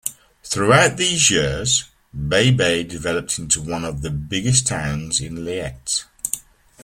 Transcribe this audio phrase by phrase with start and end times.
[0.43, 6.05] Throughout these years, Baybay developed into one of the biggest towns in Leyte.